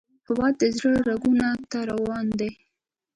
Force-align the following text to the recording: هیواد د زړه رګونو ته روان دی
هیواد 0.27 0.53
د 0.61 0.63
زړه 0.77 0.93
رګونو 1.09 1.49
ته 1.71 1.79
روان 1.91 2.25
دی 2.39 2.51